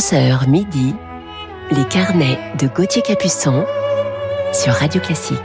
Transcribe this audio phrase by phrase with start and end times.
[0.00, 0.94] 11h midi,
[1.72, 3.66] les carnets de Gauthier Capuçon
[4.54, 5.36] sur Radio Classique.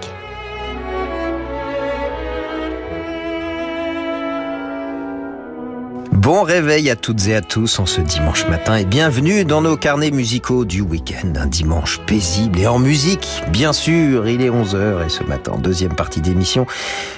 [6.13, 9.75] Bon réveil à toutes et à tous en ce dimanche matin et bienvenue dans nos
[9.75, 11.33] carnets musicaux du week-end.
[11.35, 14.25] Un dimanche paisible et en musique, bien sûr.
[14.29, 16.65] Il est 11h et ce matin, deuxième partie d'émission,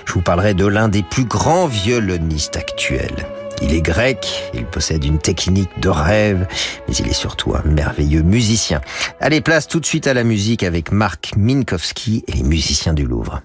[0.05, 3.27] je vous parlerai de l'un des plus grands violonistes actuels.
[3.61, 6.47] Il est grec, il possède une technique de rêve,
[6.87, 8.81] mais il est surtout un merveilleux musicien.
[9.19, 13.05] Allez, place tout de suite à la musique avec Marc Minkowski et les musiciens du
[13.05, 13.41] Louvre.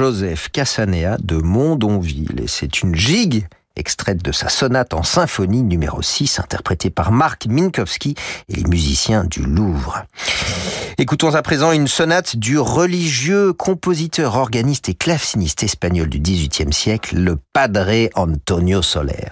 [0.00, 2.44] Jean-Joseph Cassanea de Mondonville.
[2.46, 3.46] C'est une gigue
[3.76, 8.14] extraite de sa sonate en symphonie numéro 6, interprétée par Marc Minkowski
[8.48, 10.06] et les musiciens du Louvre.
[10.96, 17.16] Écoutons à présent une sonate du religieux compositeur, organiste et claveciniste espagnol du XVIIIe siècle,
[17.16, 19.28] le Padre Antonio Soler.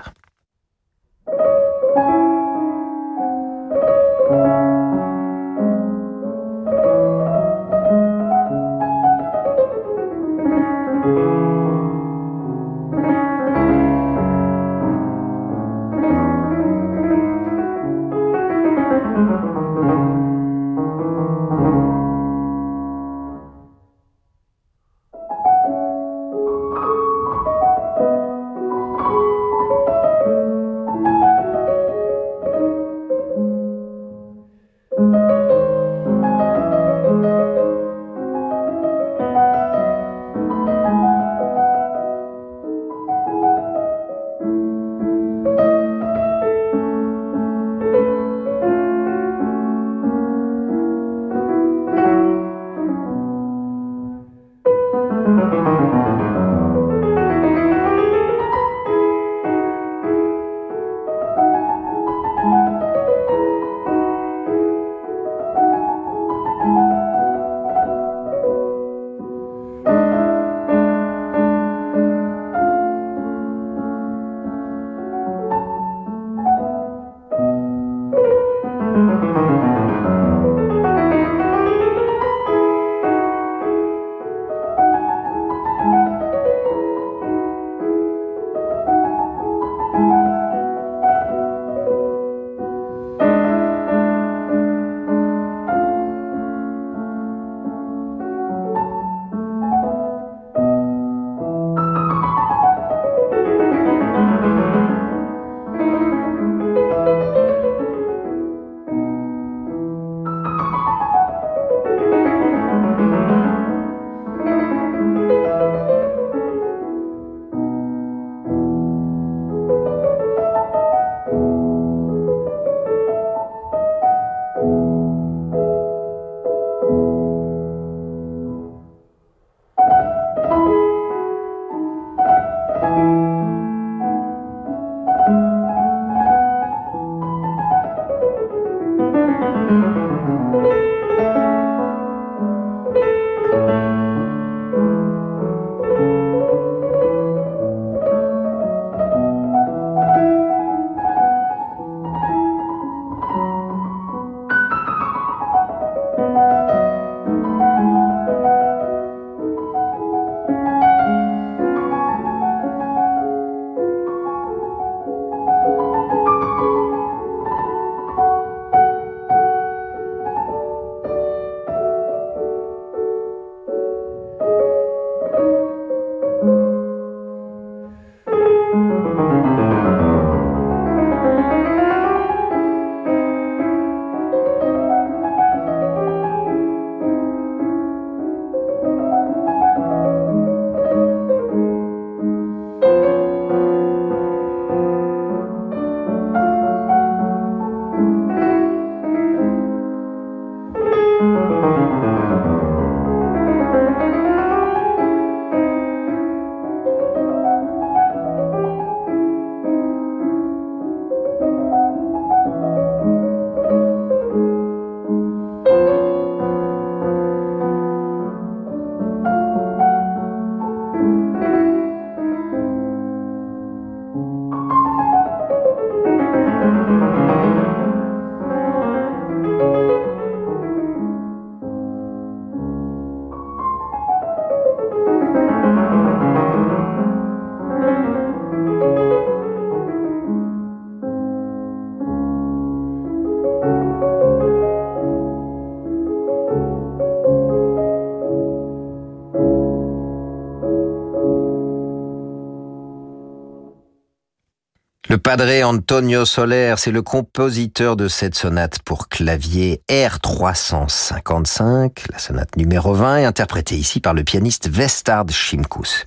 [255.29, 262.95] Padre Antonio Soler, c'est le compositeur de cette sonate pour clavier R355, la sonate numéro
[262.95, 266.07] 20, interprétée ici par le pianiste Vestard Schimkus.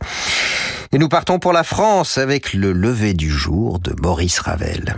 [0.92, 4.96] Et nous partons pour la France avec le lever du jour de Maurice Ravel.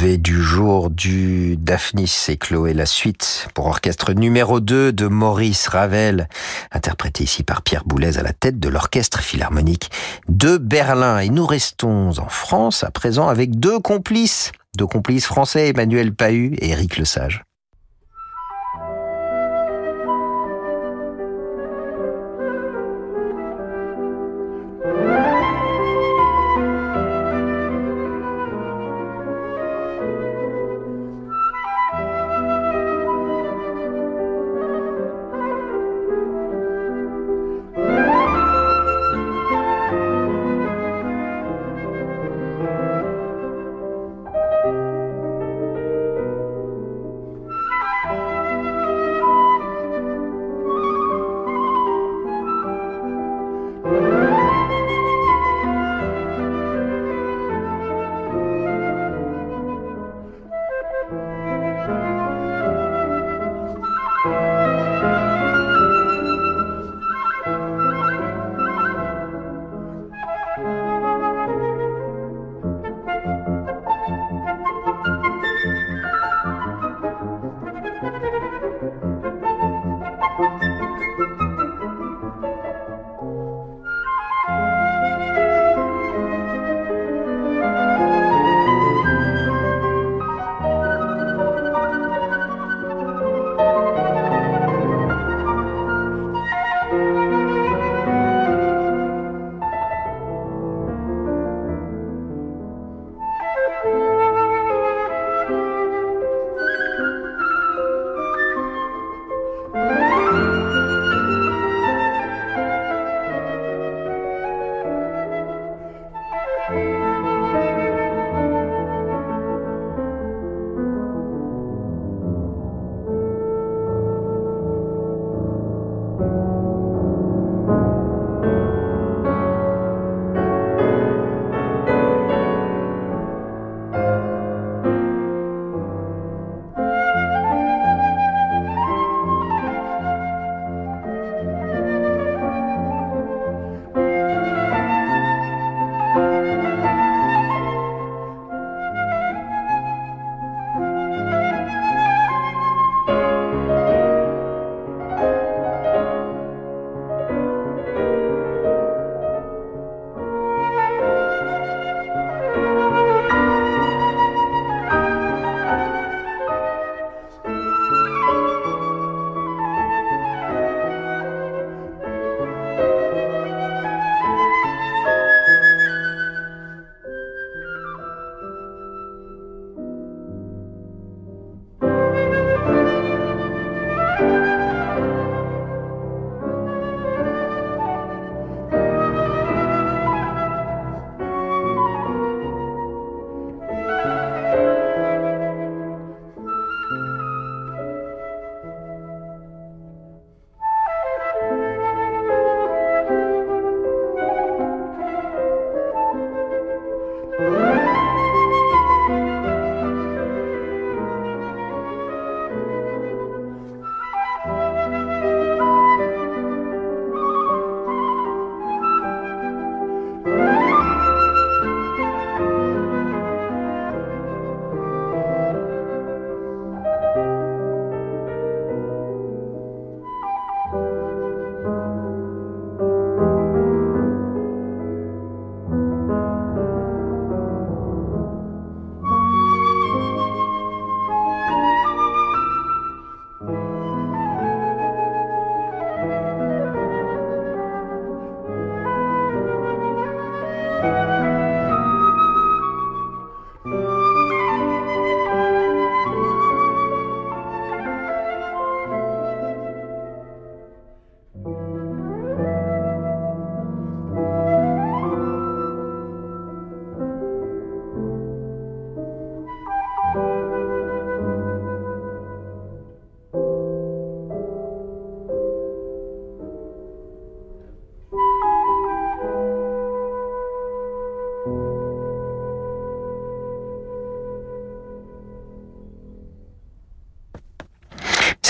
[0.00, 6.28] Du jour du Daphnis et Chloé, la suite pour orchestre numéro 2 de Maurice Ravel,
[6.70, 9.90] interprété ici par Pierre Boulez à la tête de l'orchestre philharmonique
[10.28, 11.18] de Berlin.
[11.18, 16.54] Et nous restons en France à présent avec deux complices, deux complices français, Emmanuel Pahu
[16.60, 17.47] et Éric Lesage.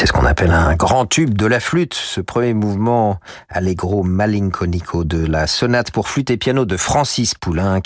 [0.08, 5.26] Ce qu'on appelle un grand tube de la flûte, ce premier mouvement allegro malinconico de
[5.26, 7.82] la sonate pour flûte et piano de Francis Poulenc,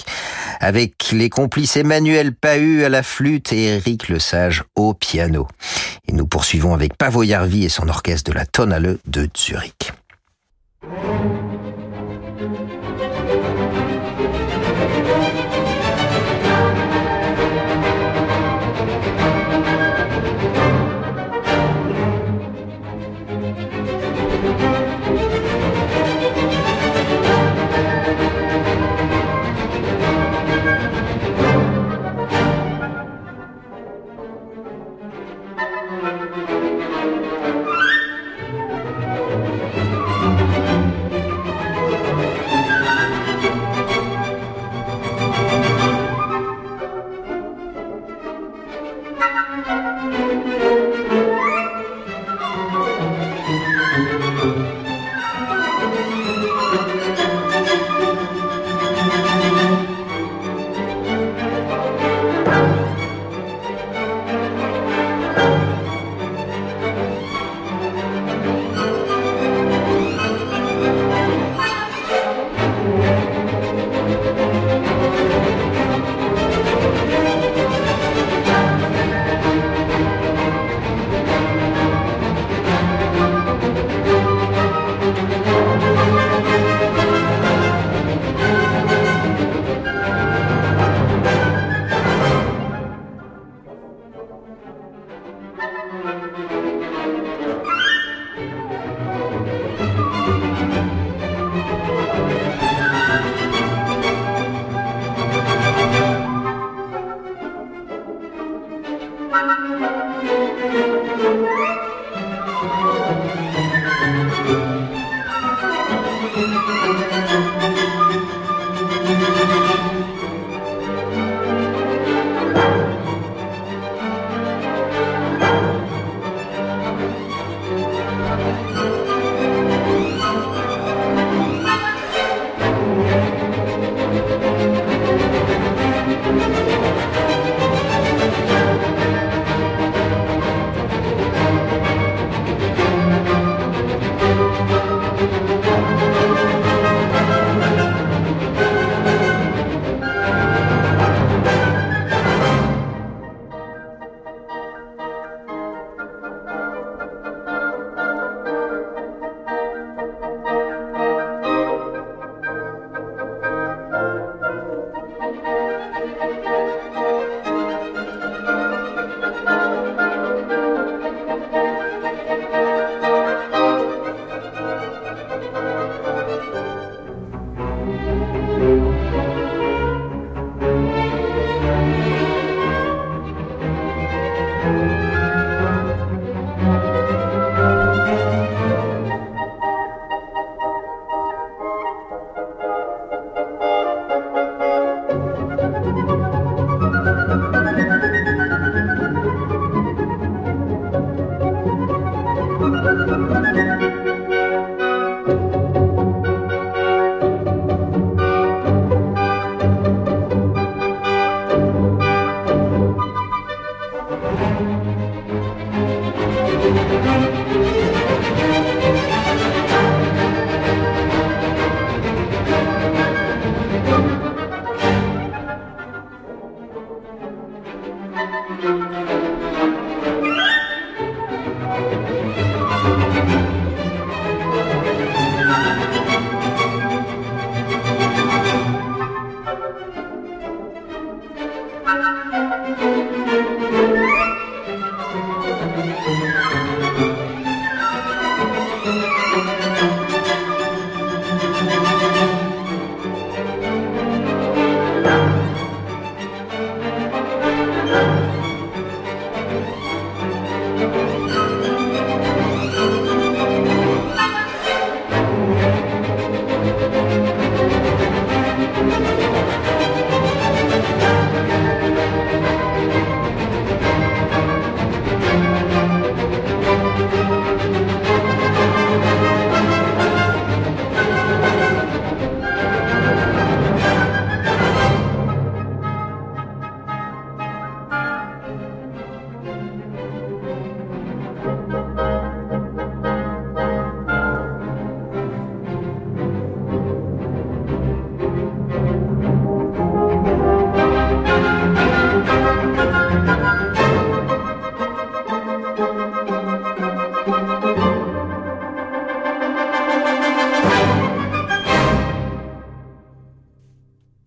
[0.60, 5.48] avec les complices Emmanuel Pahu à la flûte et Eric Lesage au piano.
[6.06, 9.92] Et nous poursuivons avec Pavo Jarvi et son orchestre de la Tonale de Zurich.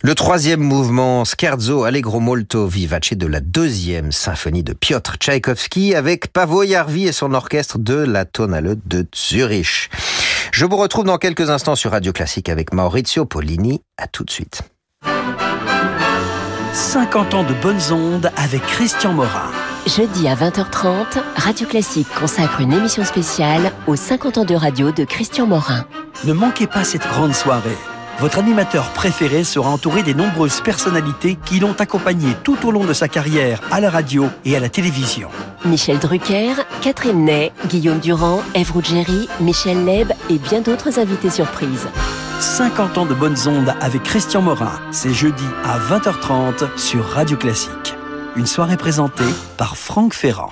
[0.06, 6.32] Le troisième mouvement, Scherzo Allegro Molto Vivace de la deuxième symphonie de Piotr Tchaïkovski avec
[6.32, 9.89] Pavo Jarvi et son orchestre de la Tonale de Zurich.
[10.52, 13.82] Je vous retrouve dans quelques instants sur Radio Classique avec Maurizio Pollini.
[13.98, 14.62] À tout de suite.
[16.74, 19.50] 50 ans de bonnes ondes avec Christian Morin.
[19.88, 25.04] Jeudi à 20h30, Radio Classique consacre une émission spéciale aux 50 ans de radio de
[25.04, 25.88] Christian Morin.
[26.26, 27.76] Ne manquez pas cette grande soirée
[28.19, 32.93] votre animateur préféré sera entouré des nombreuses personnalités qui l'ont accompagné tout au long de
[32.93, 35.30] sa carrière à la radio et à la télévision.
[35.65, 41.88] Michel Drucker, Catherine Ney, Guillaume Durand, Ève Ruggieri, Michel Leb et bien d'autres invités surprises.
[42.39, 47.95] 50 ans de bonnes ondes avec Christian Morin, c'est jeudi à 20h30 sur Radio Classique.
[48.36, 49.23] Une soirée présentée
[49.58, 50.51] par Franck Ferrand.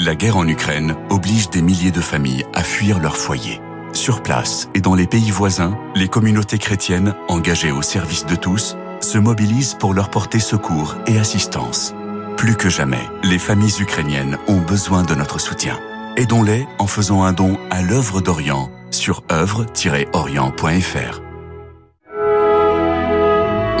[0.00, 3.60] La guerre en Ukraine oblige des milliers de familles à fuir leur foyer.
[3.92, 8.76] Sur place et dans les pays voisins, les communautés chrétiennes, engagées au service de tous,
[9.00, 11.94] se mobilisent pour leur porter secours et assistance.
[12.36, 15.78] Plus que jamais, les familles ukrainiennes ont besoin de notre soutien.
[16.16, 21.20] Aidons-les en faisant un don à l'œuvre d'Orient sur œuvre-orient.fr.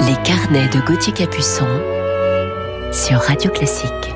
[0.06, 1.66] Les carnets de Gauthier Capuçon
[2.92, 4.14] sur Radio Classique.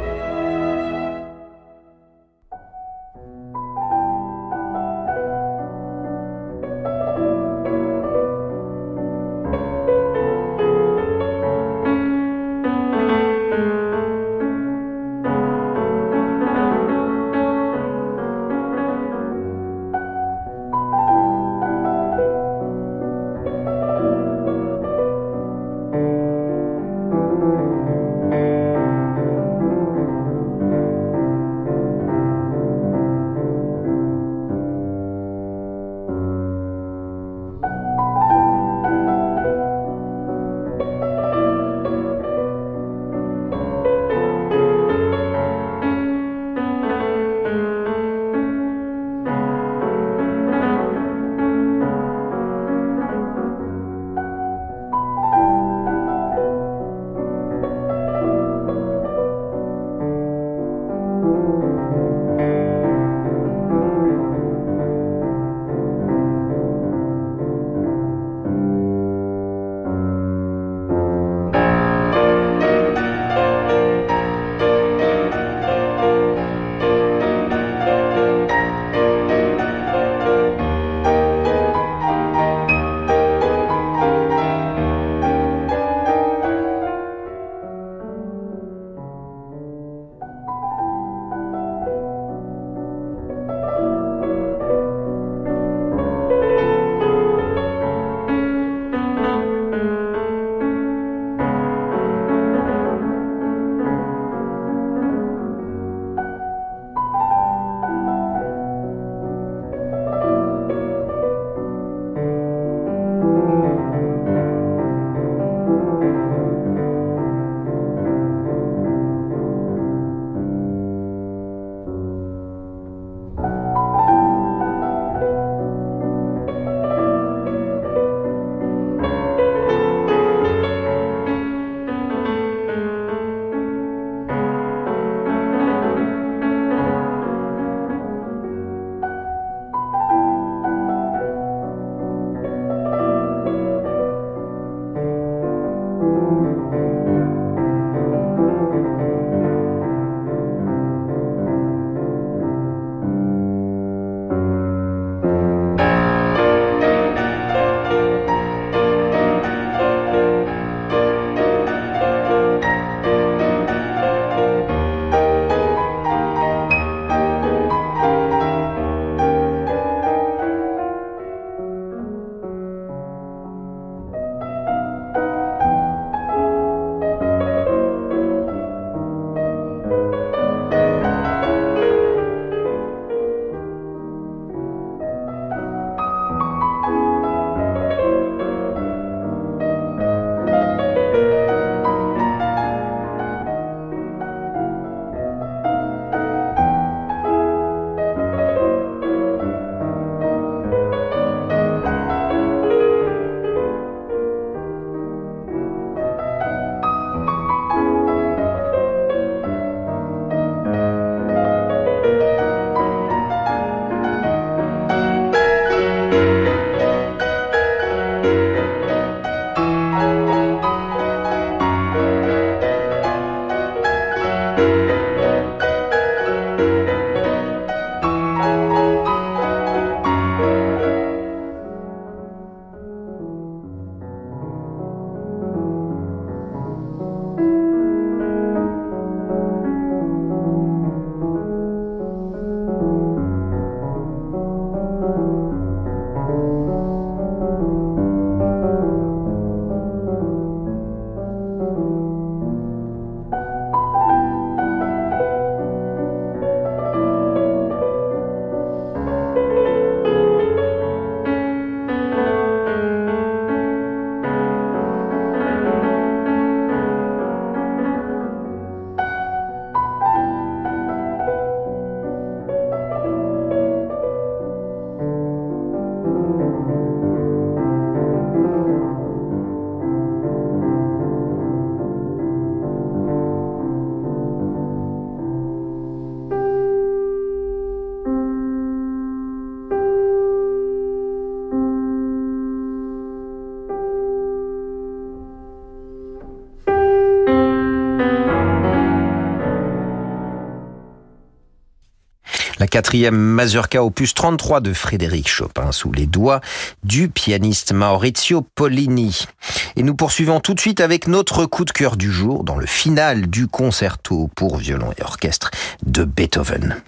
[302.79, 306.41] Quatrième mazurka opus 33 de Frédéric Chopin sous les doigts
[306.85, 309.27] du pianiste Maurizio Pollini.
[309.75, 312.67] Et nous poursuivons tout de suite avec notre coup de cœur du jour dans le
[312.67, 315.51] final du concerto pour violon et orchestre
[315.85, 316.81] de Beethoven.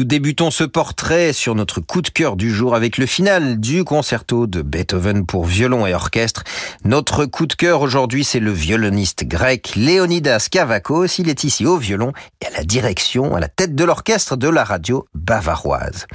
[0.00, 3.84] Nous débutons ce portrait sur notre coup de cœur du jour avec le final du
[3.84, 6.42] concerto de Beethoven pour violon et orchestre.
[6.86, 11.18] Notre coup de cœur aujourd'hui, c'est le violoniste grec Leonidas Kavakos.
[11.18, 14.48] Il est ici au violon et à la direction, à la tête de l'orchestre de
[14.48, 16.06] la radio bavaroise.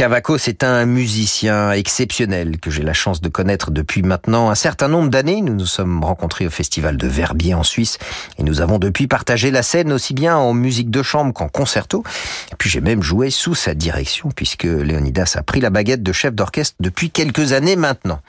[0.00, 4.88] Cavaco, c'est un musicien exceptionnel que j'ai la chance de connaître depuis maintenant un certain
[4.88, 5.42] nombre d'années.
[5.42, 7.98] Nous nous sommes rencontrés au festival de Verbier en Suisse
[8.38, 12.02] et nous avons depuis partagé la scène aussi bien en musique de chambre qu'en concerto.
[12.50, 16.12] Et puis j'ai même joué sous sa direction puisque Léonidas a pris la baguette de
[16.12, 18.22] chef d'orchestre depuis quelques années maintenant.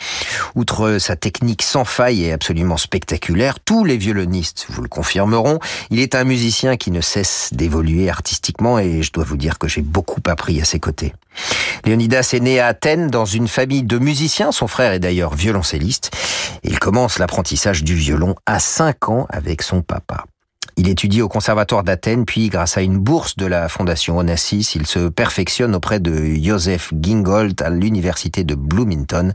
[0.55, 5.99] Outre sa technique sans faille et absolument spectaculaire, tous les violonistes vous le confirmeront, il
[5.99, 9.81] est un musicien qui ne cesse d'évoluer artistiquement et je dois vous dire que j'ai
[9.81, 11.13] beaucoup appris à ses côtés.
[11.85, 14.51] Léonidas est né à Athènes dans une famille de musiciens.
[14.51, 16.11] Son frère est d'ailleurs violoncelliste.
[16.63, 20.25] Il commence l'apprentissage du violon à 5 ans avec son papa.
[20.77, 24.87] Il étudie au conservatoire d'Athènes, puis grâce à une bourse de la fondation Onassis, il
[24.87, 29.33] se perfectionne auprès de Joseph Gingold à l'université de Bloomington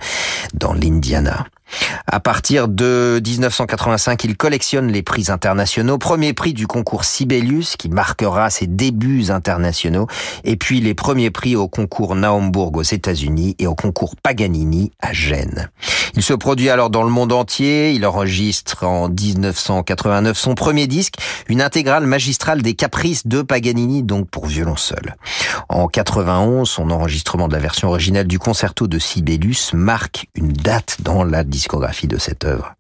[0.55, 1.47] dans l'Indiana.
[2.07, 5.99] À partir de 1985, il collectionne les prix internationaux.
[5.99, 10.07] Premier prix du concours Sibelius, qui marquera ses débuts internationaux,
[10.45, 15.13] et puis les premiers prix au concours Naumburg aux États-Unis et au concours Paganini à
[15.13, 15.69] Gênes.
[16.15, 17.93] Il se produit alors dans le monde entier.
[17.93, 21.17] Il enregistre en 1989 son premier disque,
[21.49, 25.17] une intégrale magistrale des caprices de Paganini, donc pour violon seul.
[25.69, 30.97] En 91, son enregistrement de la version originale du concerto de Sibelius marque une date
[31.01, 32.75] dans la discographie de cette œuvre.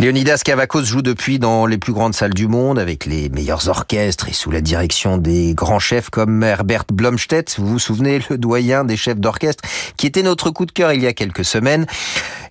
[0.00, 4.28] Leonidas Kavakos joue depuis dans les plus grandes salles du monde avec les meilleurs orchestres
[4.28, 8.84] et sous la direction des grands chefs comme Herbert Blomstedt, vous vous souvenez, le doyen
[8.84, 9.62] des chefs d'orchestre,
[9.98, 11.86] qui était notre coup de cœur il y a quelques semaines.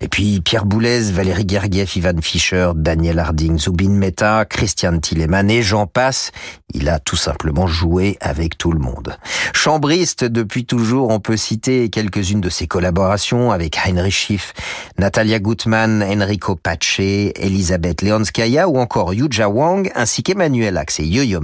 [0.00, 5.62] Et puis Pierre Boulez, Valérie Gergiev, Ivan Fischer, Daniel Harding, Zubin Mehta, Christian Tillemann et
[5.62, 6.30] j'en passe.
[6.74, 9.16] Il a tout simplement joué avec tout le monde.
[9.54, 14.54] Chambriste depuis toujours, on peut citer quelques-unes de ses collaborations avec Heinrich Schiff,
[14.98, 21.40] Natalia Gutmann, Enrico Pace, Elisabeth Leonskaya ou encore Yuja Wang, ainsi qu'Emmanuel Axe et Yo-Yo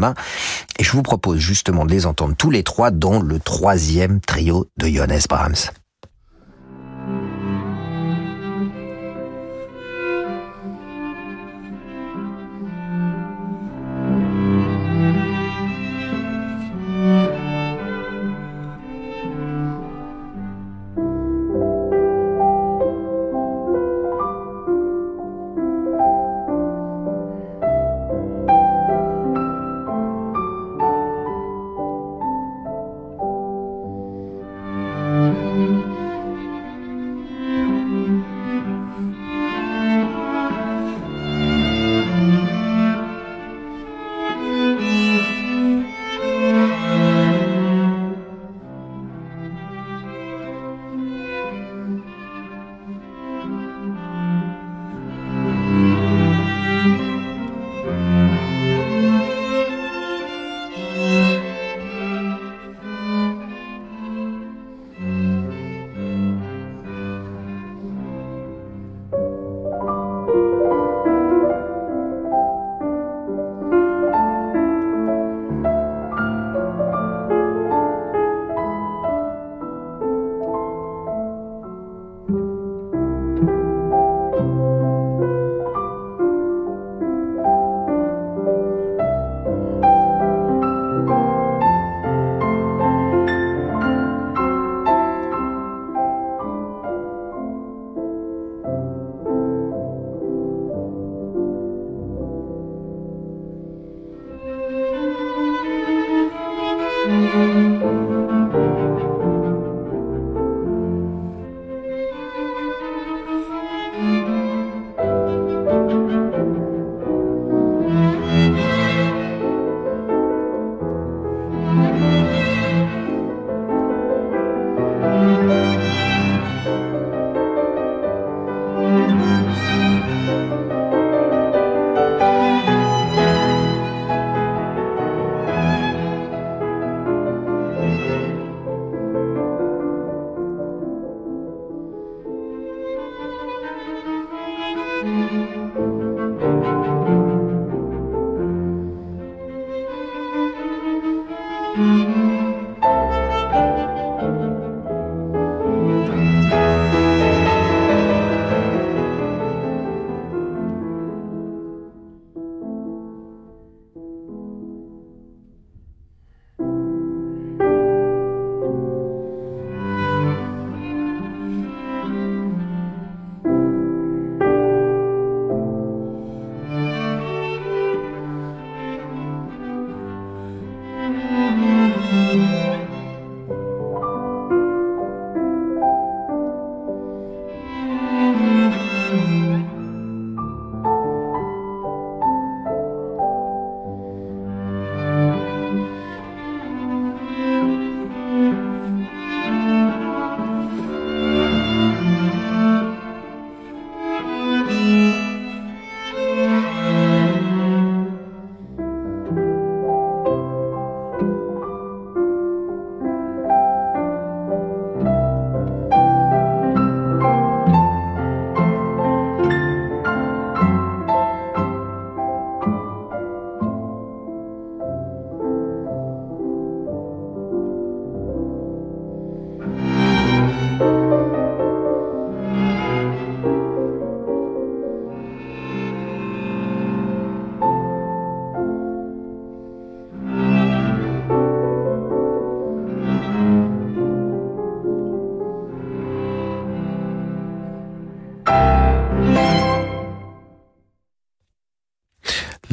[0.78, 4.66] Et je vous propose justement de les entendre tous les trois dans le troisième trio
[4.76, 5.70] de Johannes Brahms.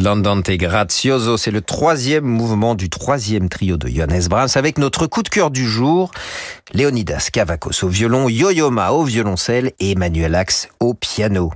[0.04, 5.24] L'Andante Grazioso, c'est le troisième mouvement du troisième trio de Johannes Brahms avec notre coup
[5.24, 6.12] de cœur du jour,
[6.74, 11.54] Leonidas Kavakos au violon, Yo-Yo Ma au violoncelle et Emmanuel Axe au piano.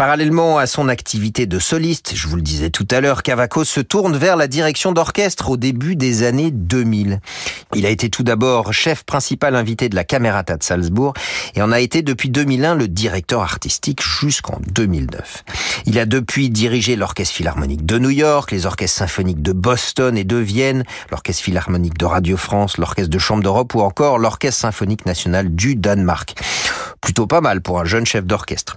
[0.00, 3.80] Parallèlement à son activité de soliste, je vous le disais tout à l'heure, Cavaco se
[3.80, 7.20] tourne vers la direction d'orchestre au début des années 2000.
[7.74, 11.12] Il a été tout d'abord chef principal invité de la Camerata de Salzbourg
[11.54, 15.44] et en a été depuis 2001 le directeur artistique jusqu'en 2009.
[15.84, 20.24] Il a depuis dirigé l'Orchestre Philharmonique de New York, les orchestres symphoniques de Boston et
[20.24, 25.04] de Vienne, l'Orchestre Philharmonique de Radio France, l'Orchestre de Chambre d'Europe ou encore l'Orchestre Symphonique
[25.04, 26.36] National du Danemark.
[27.02, 28.76] Plutôt pas mal pour un jeune chef d'orchestre.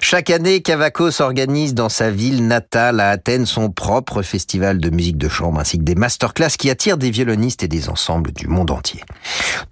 [0.00, 5.18] Chaque année, Cavacos organise dans sa ville natale à Athènes son propre festival de musique
[5.18, 8.70] de chambre ainsi que des masterclass qui attirent des violonistes et des ensembles du monde
[8.70, 9.02] entier.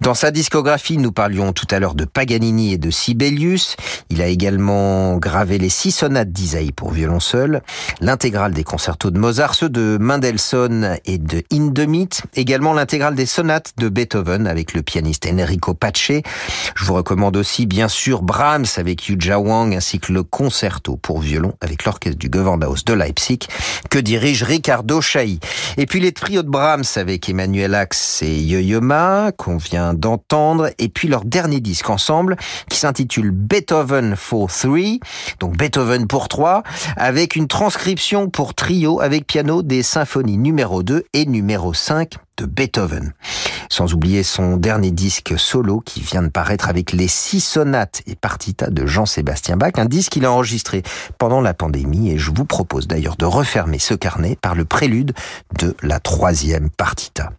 [0.01, 3.75] Dans sa discographie, nous parlions tout à l'heure de Paganini et de Sibelius.
[4.09, 7.61] Il a également gravé les six sonates d'Isaïe pour violon seul,
[7.99, 13.73] l'intégrale des concertos de Mozart, ceux de Mendelssohn et de Hindemith, également l'intégrale des sonates
[13.77, 15.87] de Beethoven avec le pianiste Enrico Pace.
[16.75, 20.23] Je vous recommande aussi bien sûr Brahms avec Yuja Wang ainsi que le
[20.79, 23.39] pour violon avec l'orchestre du Gewandhaus de Leipzig
[23.89, 25.39] que dirige Ricardo Chailly.
[25.77, 28.81] Et puis les trios de Brahms avec Emmanuel Axe et Yo-Yo
[29.37, 32.37] qu'on vient d'entendre et puis leur dernier disque ensemble
[32.69, 34.99] qui s'intitule Beethoven for Three,
[35.39, 36.63] donc Beethoven pour trois,
[36.95, 42.45] avec une transcription pour trio avec piano des symphonies numéro 2 et numéro 5 de
[42.45, 43.13] Beethoven.
[43.69, 48.15] Sans oublier son dernier disque solo qui vient de paraître avec les six sonates et
[48.15, 50.83] partitas de Jean-Sébastien Bach, un disque qu'il a enregistré
[51.17, 55.13] pendant la pandémie et je vous propose d'ailleurs de refermer ce carnet par le prélude
[55.59, 57.33] de la troisième partita.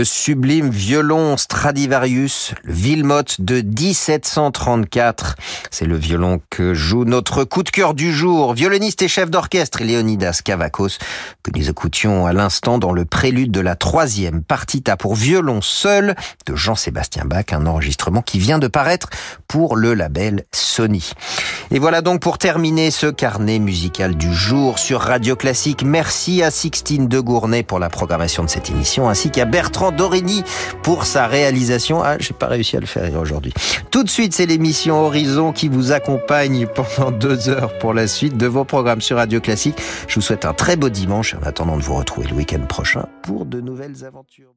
[0.00, 2.72] Le sublime violon Stradivarius, le
[3.38, 5.36] de 1734.
[5.70, 9.82] C'est le violon que joue notre coup de cœur du jour, violoniste et chef d'orchestre
[9.82, 10.96] Léonidas Kavakos,
[11.42, 16.14] que nous écoutions à l'instant dans le prélude de la troisième partita pour violon seul
[16.46, 19.10] de Jean-Sébastien Bach, un enregistrement qui vient de paraître
[19.48, 21.10] pour le label Sony.
[21.70, 25.82] Et voilà donc pour terminer ce carnet musical du jour sur Radio Classique.
[25.84, 30.42] Merci à Sixtine de Gournay pour la programmation de cette émission, ainsi qu'à Bertrand Dorigny
[30.82, 32.02] pour sa réalisation.
[32.02, 33.52] Ah, j'ai pas réussi à le faire aujourd'hui.
[33.90, 38.36] Tout de suite, c'est l'émission Horizon qui vous accompagne pendant deux heures pour la suite
[38.36, 39.76] de vos programmes sur Radio Classique.
[40.08, 43.06] Je vous souhaite un très beau dimanche en attendant de vous retrouver le week-end prochain
[43.22, 44.54] pour de nouvelles aventures.